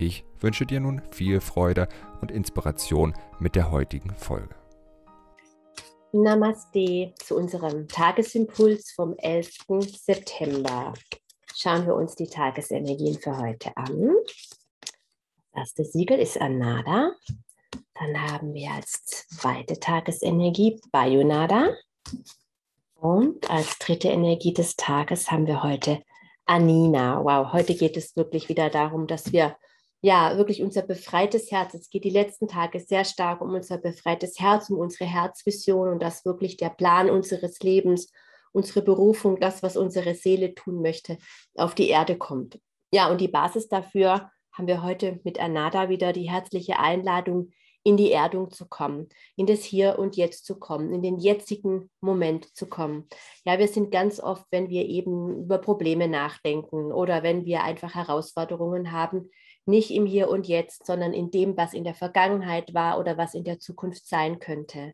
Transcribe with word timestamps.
Ich 0.00 0.24
wünsche 0.38 0.64
dir 0.64 0.78
nun 0.78 1.02
viel 1.10 1.40
Freude 1.40 1.88
und 2.20 2.30
Inspiration 2.30 3.14
mit 3.40 3.56
der 3.56 3.72
heutigen 3.72 4.14
Folge. 4.14 4.54
Namaste 6.12 7.12
zu 7.16 7.34
unserem 7.34 7.88
Tagesimpuls 7.88 8.92
vom 8.92 9.16
11. 9.18 9.58
September. 9.80 10.94
Schauen 11.52 11.84
wir 11.84 11.96
uns 11.96 12.14
die 12.14 12.28
Tagesenergien 12.28 13.18
für 13.18 13.36
heute 13.38 13.76
an. 13.76 14.14
Das 15.52 15.74
erste 15.74 15.84
Siegel 15.84 16.20
ist 16.20 16.40
Anada. 16.40 17.10
Dann 17.94 18.22
haben 18.30 18.54
wir 18.54 18.70
als 18.70 19.02
zweite 19.02 19.80
Tagesenergie 19.80 20.80
Bayonada. 20.92 21.70
Und 22.94 23.50
als 23.50 23.76
dritte 23.78 24.08
Energie 24.08 24.54
des 24.54 24.76
Tages 24.76 25.32
haben 25.32 25.48
wir 25.48 25.64
heute 25.64 26.04
Anina. 26.46 27.24
Wow, 27.24 27.52
heute 27.52 27.74
geht 27.74 27.96
es 27.96 28.14
wirklich 28.14 28.48
wieder 28.48 28.70
darum, 28.70 29.08
dass 29.08 29.32
wir 29.32 29.56
ja 30.00 30.36
wirklich 30.36 30.62
unser 30.62 30.82
befreites 30.82 31.50
Herz, 31.50 31.74
es 31.74 31.90
geht 31.90 32.04
die 32.04 32.10
letzten 32.10 32.48
Tage 32.48 32.80
sehr 32.80 33.04
stark 33.04 33.40
um 33.40 33.54
unser 33.54 33.78
befreites 33.78 34.38
Herz, 34.38 34.70
um 34.70 34.78
unsere 34.78 35.10
Herzvision 35.10 35.88
und 35.88 36.02
das 36.02 36.24
wirklich 36.24 36.56
der 36.56 36.70
Plan 36.70 37.10
unseres 37.10 37.60
Lebens, 37.60 38.12
unsere 38.52 38.82
Berufung, 38.82 39.40
das, 39.40 39.62
was 39.62 39.76
unsere 39.76 40.14
Seele 40.14 40.54
tun 40.54 40.80
möchte, 40.80 41.18
auf 41.56 41.74
die 41.74 41.88
Erde 41.88 42.16
kommt. 42.16 42.60
Ja, 42.92 43.10
und 43.10 43.20
die 43.20 43.28
Basis 43.28 43.68
dafür 43.68 44.30
haben 44.52 44.66
wir 44.66 44.82
heute 44.82 45.20
mit 45.24 45.40
Anada 45.40 45.88
wieder 45.88 46.12
die 46.12 46.30
herzliche 46.30 46.78
Einladung, 46.78 47.52
in 47.84 47.96
die 47.96 48.12
Erdung 48.12 48.50
zu 48.50 48.66
kommen, 48.68 49.08
in 49.36 49.46
das 49.46 49.62
Hier 49.62 49.98
und 49.98 50.16
Jetzt 50.16 50.44
zu 50.44 50.58
kommen, 50.58 50.92
in 50.92 51.02
den 51.02 51.18
jetzigen 51.18 51.90
Moment 52.00 52.54
zu 52.56 52.66
kommen. 52.66 53.08
Ja, 53.44 53.58
wir 53.58 53.68
sind 53.68 53.90
ganz 53.90 54.20
oft, 54.20 54.44
wenn 54.50 54.68
wir 54.68 54.84
eben 54.84 55.44
über 55.44 55.58
Probleme 55.58 56.08
nachdenken 56.08 56.92
oder 56.92 57.22
wenn 57.22 57.46
wir 57.46 57.62
einfach 57.62 57.94
Herausforderungen 57.94 58.92
haben, 58.92 59.30
nicht 59.68 59.90
im 59.90 60.06
Hier 60.06 60.28
und 60.28 60.48
Jetzt, 60.48 60.86
sondern 60.86 61.12
in 61.12 61.30
dem, 61.30 61.56
was 61.56 61.74
in 61.74 61.84
der 61.84 61.94
Vergangenheit 61.94 62.74
war 62.74 62.98
oder 62.98 63.16
was 63.16 63.34
in 63.34 63.44
der 63.44 63.58
Zukunft 63.60 64.06
sein 64.06 64.38
könnte. 64.38 64.92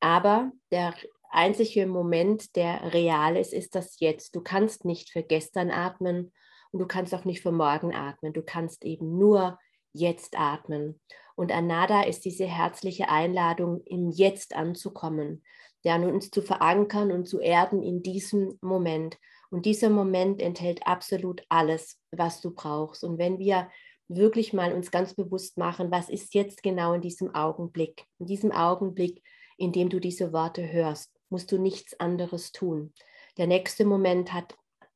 Aber 0.00 0.52
der 0.70 0.94
einzige 1.30 1.86
Moment, 1.86 2.54
der 2.56 2.92
real 2.92 3.36
ist, 3.36 3.52
ist 3.52 3.74
das 3.74 3.98
Jetzt. 3.98 4.36
Du 4.36 4.42
kannst 4.42 4.84
nicht 4.84 5.10
für 5.10 5.22
gestern 5.22 5.70
atmen 5.70 6.32
und 6.70 6.78
du 6.80 6.86
kannst 6.86 7.14
auch 7.14 7.24
nicht 7.24 7.40
für 7.40 7.52
morgen 7.52 7.94
atmen. 7.94 8.32
Du 8.32 8.42
kannst 8.42 8.84
eben 8.84 9.18
nur 9.18 9.58
jetzt 9.92 10.38
atmen. 10.38 11.00
Und 11.34 11.52
Anada 11.52 12.02
ist 12.02 12.24
diese 12.24 12.46
herzliche 12.46 13.08
Einladung, 13.08 13.82
im 13.84 14.10
Jetzt 14.10 14.54
anzukommen, 14.54 15.42
ja, 15.82 15.96
uns 15.96 16.30
zu 16.30 16.42
verankern 16.42 17.10
und 17.10 17.26
zu 17.26 17.40
erden 17.40 17.82
in 17.82 18.02
diesem 18.02 18.58
Moment. 18.60 19.18
Und 19.50 19.66
dieser 19.66 19.90
Moment 19.90 20.40
enthält 20.40 20.86
absolut 20.86 21.42
alles, 21.48 21.98
was 22.10 22.40
du 22.40 22.54
brauchst. 22.54 23.04
Und 23.04 23.18
wenn 23.18 23.38
wir 23.38 23.68
wirklich 24.16 24.52
mal 24.52 24.72
uns 24.72 24.90
ganz 24.90 25.14
bewusst 25.14 25.58
machen, 25.58 25.90
was 25.90 26.08
ist 26.08 26.34
jetzt 26.34 26.62
genau 26.62 26.92
in 26.92 27.00
diesem 27.00 27.34
Augenblick, 27.34 28.04
in 28.18 28.26
diesem 28.26 28.52
Augenblick, 28.52 29.22
in 29.56 29.72
dem 29.72 29.88
du 29.88 30.00
diese 30.00 30.32
Worte 30.32 30.72
hörst, 30.72 31.12
musst 31.28 31.52
du 31.52 31.58
nichts 31.58 31.98
anderes 32.00 32.52
tun. 32.52 32.92
Der 33.38 33.46
nächste 33.46 33.84
Moment 33.84 34.32
hat 34.32 34.54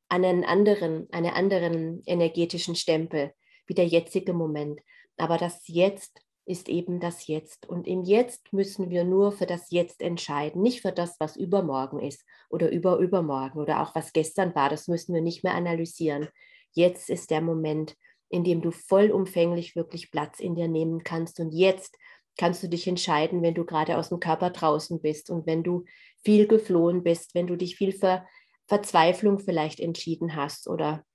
einen 0.09 0.43
anderen, 0.43 1.07
einen 1.11 1.31
anderen 1.31 2.01
energetischen 2.05 2.75
Stempel 2.75 3.33
wie 3.65 3.73
der 3.73 3.87
jetzige 3.87 4.33
Moment. 4.33 4.79
Aber 5.17 5.37
das 5.37 5.67
Jetzt 5.67 6.21
ist 6.45 6.69
eben 6.69 6.99
das 6.99 7.27
Jetzt. 7.27 7.67
Und 7.67 7.87
im 7.87 8.03
Jetzt 8.03 8.53
müssen 8.53 8.89
wir 8.89 9.03
nur 9.03 9.33
für 9.33 9.45
das 9.45 9.69
Jetzt 9.69 10.01
entscheiden, 10.01 10.61
nicht 10.61 10.81
für 10.81 10.93
das, 10.93 11.17
was 11.19 11.35
übermorgen 11.35 11.99
ist 11.99 12.23
oder 12.49 12.71
überübermorgen 12.71 13.61
oder 13.61 13.81
auch 13.81 13.93
was 13.95 14.13
gestern 14.13 14.55
war. 14.55 14.69
Das 14.69 14.87
müssen 14.87 15.13
wir 15.13 15.21
nicht 15.21 15.43
mehr 15.43 15.55
analysieren. 15.55 16.29
Jetzt 16.71 17.09
ist 17.09 17.31
der 17.31 17.41
Moment, 17.41 17.95
in 18.29 18.43
dem 18.43 18.61
du 18.61 18.71
vollumfänglich 18.71 19.75
wirklich 19.75 20.11
Platz 20.11 20.39
in 20.39 20.55
dir 20.55 20.67
nehmen 20.67 21.03
kannst. 21.03 21.39
Und 21.39 21.51
jetzt 21.51 21.97
kannst 22.37 22.63
du 22.63 22.69
dich 22.69 22.87
entscheiden, 22.87 23.41
wenn 23.41 23.55
du 23.55 23.65
gerade 23.65 23.97
aus 23.97 24.09
dem 24.09 24.19
Körper 24.19 24.49
draußen 24.49 25.01
bist 25.01 25.29
und 25.29 25.45
wenn 25.45 25.63
du 25.63 25.85
viel 26.23 26.47
geflohen 26.47 27.03
bist, 27.03 27.35
wenn 27.35 27.47
du 27.47 27.55
dich 27.55 27.75
viel 27.77 27.91
für 27.91 28.25
Verzweiflung 28.67 29.39
vielleicht 29.39 29.79
entschieden 29.79 30.35
hast 30.35 30.67
oder 30.67 31.05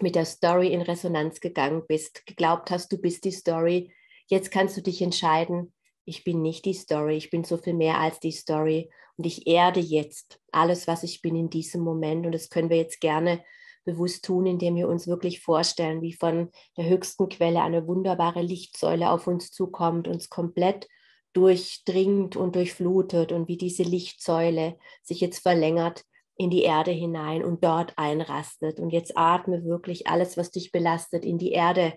mit 0.00 0.14
der 0.14 0.24
Story 0.24 0.72
in 0.72 0.82
Resonanz 0.82 1.40
gegangen 1.40 1.82
bist, 1.86 2.26
geglaubt 2.26 2.70
hast, 2.70 2.92
du 2.92 2.98
bist 2.98 3.24
die 3.24 3.32
Story. 3.32 3.92
Jetzt 4.26 4.50
kannst 4.50 4.76
du 4.76 4.82
dich 4.82 5.00
entscheiden, 5.02 5.72
ich 6.04 6.24
bin 6.24 6.42
nicht 6.42 6.64
die 6.64 6.74
Story, 6.74 7.16
ich 7.16 7.30
bin 7.30 7.44
so 7.44 7.56
viel 7.56 7.74
mehr 7.74 7.98
als 7.98 8.20
die 8.20 8.32
Story 8.32 8.90
und 9.16 9.24
ich 9.26 9.46
erde 9.46 9.80
jetzt 9.80 10.40
alles, 10.52 10.86
was 10.86 11.02
ich 11.02 11.22
bin 11.22 11.36
in 11.36 11.48
diesem 11.48 11.82
Moment 11.82 12.26
und 12.26 12.32
das 12.32 12.50
können 12.50 12.70
wir 12.70 12.76
jetzt 12.76 13.00
gerne 13.00 13.42
bewusst 13.84 14.24
tun, 14.24 14.46
indem 14.46 14.76
wir 14.76 14.88
uns 14.88 15.06
wirklich 15.06 15.40
vorstellen, 15.40 16.02
wie 16.02 16.12
von 16.12 16.50
der 16.76 16.88
höchsten 16.88 17.28
Quelle 17.28 17.62
eine 17.62 17.86
wunderbare 17.86 18.42
Lichtsäule 18.42 19.10
auf 19.10 19.26
uns 19.26 19.50
zukommt, 19.50 20.08
uns 20.08 20.28
komplett 20.28 20.88
durchdringt 21.34 22.36
und 22.36 22.56
durchflutet 22.56 23.32
und 23.32 23.48
wie 23.48 23.56
diese 23.56 23.82
Lichtsäule 23.82 24.78
sich 25.02 25.20
jetzt 25.20 25.40
verlängert 25.40 26.04
in 26.36 26.50
die 26.50 26.62
Erde 26.62 26.90
hinein 26.90 27.44
und 27.44 27.62
dort 27.62 27.92
einrastet. 27.96 28.80
Und 28.80 28.90
jetzt 28.90 29.16
atme 29.16 29.64
wirklich 29.64 30.06
alles, 30.06 30.36
was 30.36 30.50
dich 30.50 30.72
belastet, 30.72 31.24
in 31.24 31.38
die 31.38 31.52
Erde. 31.52 31.94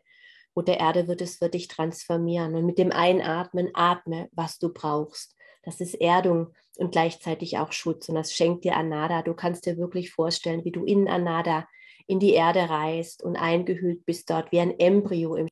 Und 0.54 0.68
der 0.68 0.80
Erde 0.80 1.08
wird 1.08 1.22
es 1.22 1.38
für 1.38 1.50
dich 1.50 1.68
transformieren. 1.68 2.56
Und 2.56 2.66
mit 2.66 2.78
dem 2.78 2.92
Einatmen 2.92 3.69
atme, 3.74 4.30
was 4.31 4.59
du 4.59 4.74
brauchst. 4.74 5.37
Das 5.68 5.82
ist 5.82 5.96
Erdung 5.96 6.54
und 6.78 6.94
gleichzeitig 6.94 7.58
auch 7.58 7.74
Schutz. 7.74 8.08
Und 8.08 8.16
das 8.16 8.34
schenkt 8.34 8.64
dir 8.64 8.78
Anada. 8.78 9.22
Du 9.22 9.34
kannst 9.34 9.66
dir 9.66 9.78
wirklich 9.78 10.12
vorstellen, 10.12 10.64
wie 10.64 10.72
du 10.72 10.86
in 10.86 11.10
Anada 11.10 11.68
in 12.08 12.22
die 12.22 12.32
Erde 12.32 12.70
reist 12.70 13.22
und 13.22 13.36
eingehüllt 13.36 14.06
bist 14.06 14.30
dort 14.30 14.54
wie 14.54 14.62
ein 14.62 14.80
Embryo. 14.80 15.36
Im 15.36 15.50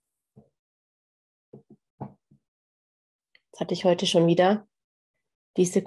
das 3.52 3.59
hatte 3.59 3.74
ich 3.74 3.84
heute 3.84 4.06
schon 4.06 4.26
wieder. 4.26 4.66
Diese 5.58 5.84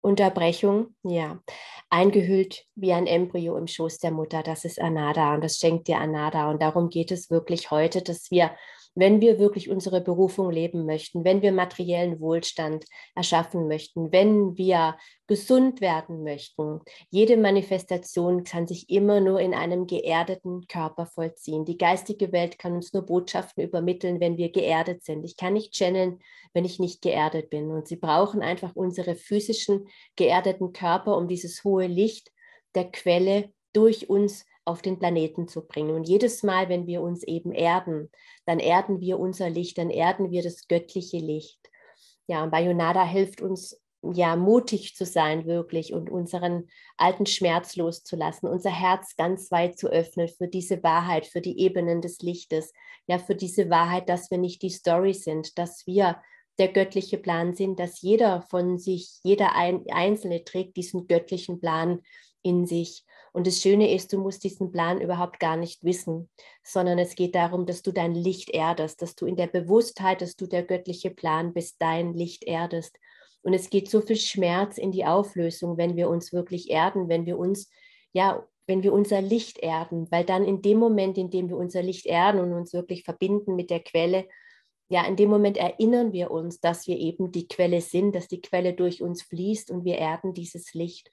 Unterbrechung, 0.00 0.96
ja, 1.04 1.40
eingehüllt 1.90 2.66
wie 2.74 2.92
ein 2.92 3.06
Embryo 3.06 3.56
im 3.56 3.68
Schoß 3.68 3.98
der 3.98 4.10
Mutter. 4.10 4.42
Das 4.42 4.64
ist 4.64 4.80
Anada 4.80 5.32
und 5.32 5.44
das 5.44 5.58
schenkt 5.58 5.86
dir 5.86 5.98
Anada. 5.98 6.50
Und 6.50 6.60
darum 6.60 6.88
geht 6.88 7.12
es 7.12 7.30
wirklich 7.30 7.70
heute, 7.70 8.02
dass 8.02 8.32
wir 8.32 8.50
wenn 8.98 9.20
wir 9.20 9.38
wirklich 9.38 9.70
unsere 9.70 10.00
Berufung 10.00 10.50
leben 10.50 10.84
möchten, 10.84 11.24
wenn 11.24 11.40
wir 11.40 11.52
materiellen 11.52 12.18
Wohlstand 12.20 12.84
erschaffen 13.14 13.68
möchten, 13.68 14.10
wenn 14.10 14.56
wir 14.56 14.96
gesund 15.28 15.80
werden 15.80 16.24
möchten. 16.24 16.80
Jede 17.08 17.36
Manifestation 17.36 18.42
kann 18.42 18.66
sich 18.66 18.90
immer 18.90 19.20
nur 19.20 19.40
in 19.40 19.54
einem 19.54 19.86
geerdeten 19.86 20.66
Körper 20.66 21.06
vollziehen. 21.06 21.64
Die 21.64 21.78
geistige 21.78 22.32
Welt 22.32 22.58
kann 22.58 22.72
uns 22.72 22.92
nur 22.92 23.06
Botschaften 23.06 23.62
übermitteln, 23.62 24.18
wenn 24.18 24.36
wir 24.36 24.50
geerdet 24.50 25.04
sind. 25.04 25.24
Ich 25.24 25.36
kann 25.36 25.52
nicht 25.52 25.74
channeln, 25.74 26.18
wenn 26.52 26.64
ich 26.64 26.80
nicht 26.80 27.00
geerdet 27.00 27.50
bin. 27.50 27.70
Und 27.70 27.86
sie 27.86 27.96
brauchen 27.96 28.42
einfach 28.42 28.74
unsere 28.74 29.14
physischen 29.14 29.86
geerdeten 30.16 30.72
Körper, 30.72 31.16
um 31.16 31.28
dieses 31.28 31.62
hohe 31.62 31.86
Licht 31.86 32.32
der 32.74 32.90
Quelle 32.90 33.52
durch 33.72 34.10
uns 34.10 34.44
auf 34.68 34.82
den 34.82 34.98
Planeten 34.98 35.48
zu 35.48 35.66
bringen. 35.66 35.94
Und 35.94 36.08
jedes 36.08 36.42
Mal, 36.42 36.68
wenn 36.68 36.86
wir 36.86 37.00
uns 37.02 37.22
eben 37.24 37.52
erden, 37.52 38.10
dann 38.46 38.58
erden 38.58 39.00
wir 39.00 39.18
unser 39.18 39.48
Licht, 39.50 39.78
dann 39.78 39.90
erden 39.90 40.30
wir 40.30 40.42
das 40.42 40.68
göttliche 40.68 41.18
Licht. 41.18 41.58
Ja, 42.26 42.44
und 42.44 42.50
Bayonada 42.50 43.04
hilft 43.04 43.40
uns, 43.40 43.80
ja, 44.02 44.36
mutig 44.36 44.94
zu 44.94 45.04
sein 45.04 45.46
wirklich 45.46 45.92
und 45.92 46.08
unseren 46.08 46.68
alten 46.96 47.26
Schmerz 47.26 47.74
loszulassen, 47.74 48.48
unser 48.48 48.70
Herz 48.70 49.16
ganz 49.16 49.50
weit 49.50 49.76
zu 49.76 49.88
öffnen 49.88 50.28
für 50.28 50.46
diese 50.46 50.82
Wahrheit, 50.84 51.26
für 51.26 51.40
die 51.40 51.58
Ebenen 51.58 52.00
des 52.00 52.20
Lichtes, 52.20 52.72
ja, 53.06 53.18
für 53.18 53.34
diese 53.34 53.70
Wahrheit, 53.70 54.08
dass 54.08 54.30
wir 54.30 54.38
nicht 54.38 54.62
die 54.62 54.70
Story 54.70 55.14
sind, 55.14 55.58
dass 55.58 55.86
wir 55.86 56.20
der 56.58 56.68
göttliche 56.68 57.18
Plan 57.18 57.54
sind, 57.54 57.80
dass 57.80 58.02
jeder 58.02 58.42
von 58.42 58.78
sich, 58.78 59.18
jeder 59.22 59.54
Einzelne 59.54 60.44
trägt 60.44 60.76
diesen 60.76 61.06
göttlichen 61.06 61.60
Plan 61.60 62.00
in 62.42 62.66
sich. 62.66 63.04
Und 63.38 63.46
das 63.46 63.60
Schöne 63.60 63.94
ist, 63.94 64.12
du 64.12 64.18
musst 64.18 64.42
diesen 64.42 64.72
Plan 64.72 65.00
überhaupt 65.00 65.38
gar 65.38 65.56
nicht 65.56 65.84
wissen, 65.84 66.28
sondern 66.64 66.98
es 66.98 67.14
geht 67.14 67.36
darum, 67.36 67.66
dass 67.66 67.82
du 67.82 67.92
dein 67.92 68.12
Licht 68.12 68.50
erdest, 68.50 69.00
dass 69.00 69.14
du 69.14 69.26
in 69.26 69.36
der 69.36 69.46
Bewusstheit, 69.46 70.22
dass 70.22 70.34
du 70.34 70.48
der 70.48 70.64
göttliche 70.64 71.10
Plan 71.10 71.52
bist, 71.52 71.76
dein 71.78 72.14
Licht 72.14 72.42
erdest. 72.42 72.98
Und 73.42 73.54
es 73.54 73.70
geht 73.70 73.88
so 73.88 74.00
viel 74.00 74.16
Schmerz 74.16 74.76
in 74.76 74.90
die 74.90 75.04
Auflösung, 75.04 75.76
wenn 75.76 75.94
wir 75.94 76.10
uns 76.10 76.32
wirklich 76.32 76.68
erden, 76.68 77.08
wenn 77.08 77.26
wir 77.26 77.38
uns 77.38 77.70
ja 78.12 78.44
wenn 78.66 78.82
wir 78.82 78.92
unser 78.92 79.22
Licht 79.22 79.58
erden, 79.58 80.10
weil 80.10 80.24
dann 80.24 80.44
in 80.44 80.60
dem 80.60 80.78
Moment, 80.78 81.16
in 81.16 81.30
dem 81.30 81.48
wir 81.48 81.58
unser 81.58 81.80
Licht 81.80 82.06
erden 82.06 82.40
und 82.40 82.52
uns 82.52 82.72
wirklich 82.72 83.04
verbinden 83.04 83.54
mit 83.54 83.70
der 83.70 83.78
Quelle, 83.80 84.26
ja, 84.88 85.06
in 85.06 85.14
dem 85.14 85.30
Moment 85.30 85.58
erinnern 85.58 86.12
wir 86.12 86.32
uns, 86.32 86.58
dass 86.58 86.88
wir 86.88 86.98
eben 86.98 87.30
die 87.30 87.46
Quelle 87.46 87.82
sind, 87.82 88.16
dass 88.16 88.26
die 88.26 88.40
Quelle 88.40 88.74
durch 88.74 89.00
uns 89.00 89.22
fließt 89.22 89.70
und 89.70 89.84
wir 89.84 89.98
erden 89.98 90.34
dieses 90.34 90.74
Licht. 90.74 91.08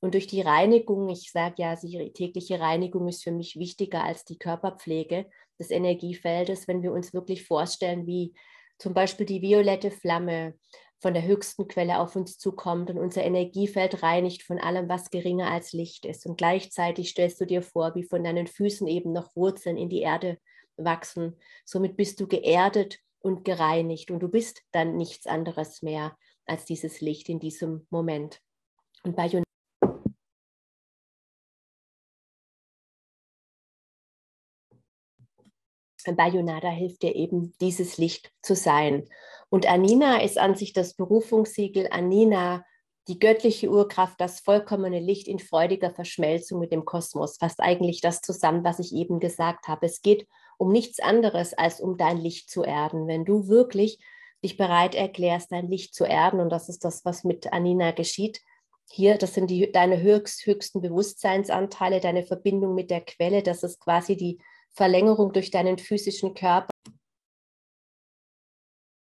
Und 0.00 0.14
durch 0.14 0.26
die 0.26 0.40
Reinigung, 0.40 1.08
ich 1.08 1.32
sage 1.32 1.56
ja, 1.58 1.74
die 1.74 2.12
tägliche 2.12 2.60
Reinigung 2.60 3.08
ist 3.08 3.24
für 3.24 3.32
mich 3.32 3.56
wichtiger 3.58 4.04
als 4.04 4.24
die 4.24 4.38
Körperpflege 4.38 5.26
des 5.58 5.70
Energiefeldes, 5.70 6.68
wenn 6.68 6.82
wir 6.82 6.92
uns 6.92 7.12
wirklich 7.12 7.44
vorstellen, 7.44 8.06
wie 8.06 8.34
zum 8.78 8.94
Beispiel 8.94 9.26
die 9.26 9.42
violette 9.42 9.90
Flamme 9.90 10.54
von 11.00 11.14
der 11.14 11.24
höchsten 11.24 11.68
Quelle 11.68 12.00
auf 12.00 12.16
uns 12.16 12.38
zukommt 12.38 12.90
und 12.90 12.98
unser 12.98 13.24
Energiefeld 13.24 14.02
reinigt 14.02 14.42
von 14.42 14.58
allem, 14.58 14.88
was 14.88 15.10
geringer 15.10 15.50
als 15.50 15.72
Licht 15.72 16.04
ist. 16.04 16.26
Und 16.26 16.38
gleichzeitig 16.38 17.10
stellst 17.10 17.40
du 17.40 17.44
dir 17.44 17.62
vor, 17.62 17.94
wie 17.94 18.02
von 18.02 18.24
deinen 18.24 18.46
Füßen 18.46 18.86
eben 18.86 19.12
noch 19.12 19.34
Wurzeln 19.36 19.76
in 19.76 19.88
die 19.88 20.00
Erde 20.00 20.38
wachsen. 20.76 21.36
Somit 21.64 21.96
bist 21.96 22.20
du 22.20 22.26
geerdet 22.26 22.98
und 23.20 23.44
gereinigt 23.44 24.10
und 24.10 24.20
du 24.20 24.28
bist 24.28 24.62
dann 24.72 24.96
nichts 24.96 25.26
anderes 25.26 25.82
mehr 25.82 26.16
als 26.46 26.64
dieses 26.64 27.00
Licht 27.00 27.28
in 27.28 27.38
diesem 27.38 27.86
Moment. 27.90 28.40
Und 29.04 29.14
bei 29.14 29.28
Bayonada 36.06 36.68
hilft 36.68 37.02
dir 37.02 37.14
eben, 37.14 37.54
dieses 37.60 37.98
Licht 37.98 38.30
zu 38.42 38.54
sein. 38.54 39.08
Und 39.50 39.66
Anina 39.66 40.22
ist 40.22 40.38
an 40.38 40.54
sich 40.54 40.72
das 40.72 40.94
Berufungssiegel. 40.94 41.88
Anina, 41.90 42.64
die 43.08 43.18
göttliche 43.18 43.70
Urkraft, 43.70 44.20
das 44.20 44.40
vollkommene 44.40 45.00
Licht 45.00 45.28
in 45.28 45.38
freudiger 45.38 45.90
Verschmelzung 45.90 46.60
mit 46.60 46.72
dem 46.72 46.84
Kosmos, 46.84 47.38
fasst 47.38 47.60
eigentlich 47.60 48.00
das 48.00 48.20
zusammen, 48.20 48.64
was 48.64 48.78
ich 48.78 48.94
eben 48.94 49.20
gesagt 49.20 49.68
habe. 49.68 49.86
Es 49.86 50.02
geht 50.02 50.26
um 50.58 50.70
nichts 50.70 51.00
anderes, 51.00 51.54
als 51.54 51.80
um 51.80 51.96
dein 51.96 52.18
Licht 52.18 52.50
zu 52.50 52.62
erden. 52.62 53.06
Wenn 53.06 53.24
du 53.24 53.48
wirklich 53.48 53.98
dich 54.44 54.56
bereit 54.56 54.94
erklärst, 54.94 55.52
dein 55.52 55.68
Licht 55.68 55.94
zu 55.94 56.04
erden, 56.04 56.40
und 56.40 56.50
das 56.50 56.68
ist 56.68 56.84
das, 56.84 57.04
was 57.04 57.24
mit 57.24 57.52
Anina 57.52 57.92
geschieht, 57.92 58.42
hier, 58.90 59.18
das 59.18 59.34
sind 59.34 59.50
die, 59.50 59.70
deine 59.70 60.00
höchst, 60.00 60.46
höchsten 60.46 60.80
Bewusstseinsanteile, 60.80 62.00
deine 62.00 62.22
Verbindung 62.22 62.74
mit 62.74 62.90
der 62.90 63.02
Quelle, 63.02 63.42
das 63.42 63.62
ist 63.62 63.80
quasi 63.80 64.16
die 64.16 64.38
Verlängerung 64.78 65.32
durch 65.32 65.50
deinen 65.50 65.76
physischen 65.76 66.34
Körper. 66.34 66.70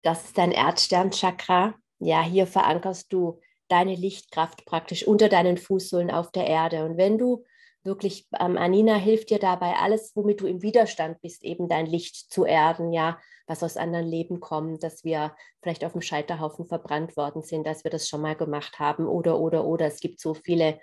Das 0.04 0.26
ist 0.26 0.38
dein 0.38 0.52
Erdsternchakra. 0.52 1.76
Ja, 2.00 2.24
hier 2.24 2.48
verankerst 2.48 3.14
du 3.14 3.40
deine 3.68 3.94
Lichtkraft 3.94 4.66
praktisch 4.66 5.08
unter 5.08 5.30
deinen 5.30 5.58
Fußsohlen 5.58 6.10
auf 6.10 6.32
der 6.32 6.48
Erde. 6.48 6.84
Und 6.84 6.98
wenn 6.98 7.20
du 7.20 7.46
wirklich, 7.84 8.28
ähm, 8.40 8.58
Anina 8.58 8.96
hilft 8.96 9.30
dir 9.30 9.38
dabei, 9.38 9.76
alles, 9.76 10.14
womit 10.16 10.42
du 10.42 10.48
im 10.48 10.64
Widerstand 10.64 11.22
bist, 11.22 11.44
eben 11.44 11.70
dein 11.70 11.86
Licht 11.86 12.32
zu 12.34 12.44
erden, 12.44 12.92
ja, 12.92 13.20
was 13.46 13.62
aus 13.62 13.78
anderen 13.78 14.08
Leben 14.08 14.40
kommt, 14.40 14.82
dass 14.82 15.04
wir 15.04 15.36
vielleicht 15.62 15.86
auf 15.86 15.92
dem 15.92 16.02
Scheiterhaufen 16.02 16.66
verbrannt 16.66 17.16
worden 17.16 17.44
sind, 17.44 17.68
dass 17.68 17.84
wir 17.84 17.92
das 17.92 18.10
schon 18.10 18.22
mal 18.22 18.36
gemacht 18.36 18.80
haben 18.80 19.08
oder, 19.08 19.40
oder, 19.40 19.64
oder. 19.64 19.86
Es 19.86 20.00
gibt 20.00 20.20
so 20.20 20.34
viele 20.34 20.80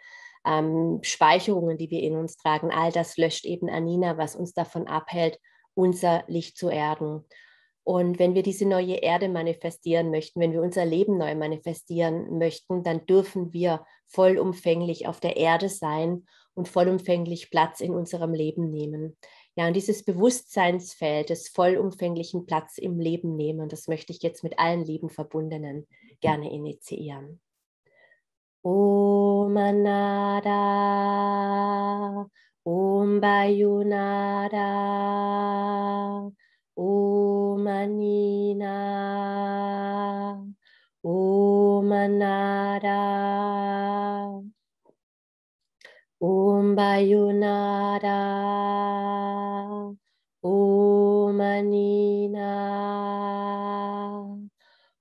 ähm, 0.47 1.01
Speicherungen, 1.03 1.79
die 1.79 1.91
wir 1.91 2.03
in 2.03 2.17
uns 2.17 2.37
tragen, 2.37 2.71
all 2.71 2.93
das 2.93 3.17
löscht 3.17 3.45
eben 3.45 3.69
Anina, 3.69 4.19
was 4.19 4.37
uns 4.37 4.53
davon 4.53 4.87
abhält, 4.87 5.39
unser 5.75 6.25
Licht 6.27 6.57
zu 6.57 6.69
erden. 6.69 7.25
Und 7.85 8.19
wenn 8.19 8.35
wir 8.35 8.43
diese 8.43 8.67
neue 8.67 8.95
Erde 8.95 9.29
manifestieren 9.29 10.11
möchten, 10.11 10.41
wenn 10.41 10.53
wir 10.53 10.63
unser 10.63 10.87
Leben 10.87 11.19
neu 11.19 11.35
manifestieren 11.35 12.39
möchten, 12.39 12.83
dann 12.83 13.05
dürfen 13.05 13.53
wir 13.53 13.85
vollumfänglich 14.07 15.07
auf 15.07 15.21
der 15.21 15.37
Erde 15.37 15.69
sein 15.69 16.25
und 16.55 16.69
vollumfänglich 16.69 17.51
Platz 17.51 17.81
in 17.81 17.93
unserem 17.93 18.33
Leben 18.33 18.71
nehmen. 18.71 19.19
Ja, 19.55 19.67
und 19.67 19.75
dieses 19.75 20.03
Bewusstseinsfeld 20.03 21.29
des 21.29 21.49
vollumfänglichen 21.49 22.47
Platz 22.47 22.79
im 22.79 22.99
Leben 22.99 23.37
nehmen, 23.37 23.69
das 23.69 23.87
möchte 23.87 24.13
ich 24.13 24.23
jetzt 24.23 24.43
mit 24.43 24.59
allen 24.59 24.85
lieben 24.85 25.11
Verbundenen 25.11 25.87
gerne 26.21 26.51
initiieren. 26.51 27.41
Om 28.65 29.57
Anada, 29.59 30.61
Om 32.65 33.21
Bayunada, 33.21 34.71
Om 36.77 37.67
Anina, 37.69 38.77
Om 41.05 41.93
Anada, 41.93 43.01
Om 46.21 46.75
Bayunada, 46.75 48.19
Om 50.43 51.41
Anina, 51.41 52.51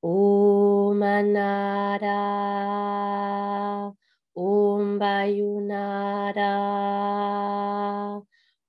Om 0.01 1.01
Anada. 1.01 2.72
Bayunada. 5.03 6.53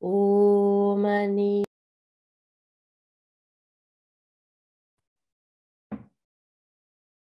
Omani. 0.02 1.62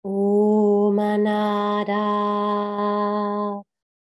Omanada. 0.03 1.93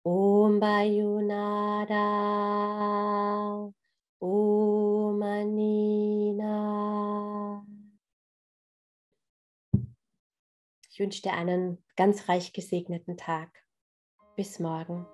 Om 0.03 0.59
Bayunada. 0.59 2.05
Omanina. 4.19 5.75
Ich 10.89 10.99
wünsche 10.99 11.21
dir 11.21 11.33
einen 11.33 11.83
ganz 11.95 12.27
reich 12.27 12.53
gesegneten 12.53 13.17
Tag. 13.17 13.64
Bis 14.35 14.59
morgen. 14.59 15.05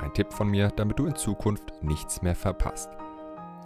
Ein 0.00 0.12
Tipp 0.14 0.32
von 0.32 0.48
mir, 0.48 0.68
damit 0.68 0.98
du 0.98 1.06
in 1.06 1.16
Zukunft 1.16 1.72
nichts 1.82 2.22
mehr 2.22 2.36
verpasst. 2.36 2.90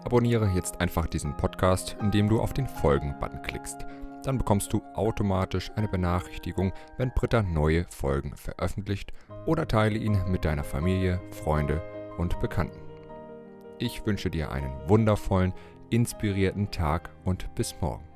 Abonniere 0.04 0.48
jetzt 0.54 0.80
einfach 0.80 1.06
diesen 1.06 1.36
Podcast, 1.36 1.96
indem 2.00 2.28
du 2.28 2.40
auf 2.40 2.52
den 2.52 2.66
Folgen-Button 2.66 3.42
klickst. 3.42 3.84
Dann 4.24 4.38
bekommst 4.38 4.72
du 4.72 4.82
automatisch 4.94 5.70
eine 5.74 5.88
Benachrichtigung, 5.88 6.72
wenn 6.96 7.12
Britta 7.14 7.42
neue 7.42 7.86
Folgen 7.90 8.36
veröffentlicht 8.36 9.12
oder 9.46 9.66
teile 9.66 9.98
ihn 9.98 10.18
mit 10.28 10.44
deiner 10.44 10.64
Familie, 10.64 11.20
Freunde 11.30 11.82
und 12.18 12.38
Bekannten. 12.40 12.80
Ich 13.78 14.06
wünsche 14.06 14.30
dir 14.30 14.52
einen 14.52 14.72
wundervollen, 14.88 15.52
inspirierten 15.90 16.70
Tag 16.70 17.10
und 17.24 17.52
bis 17.56 17.74
morgen. 17.80 18.11